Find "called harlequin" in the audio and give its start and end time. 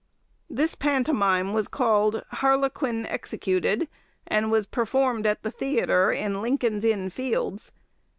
1.67-3.05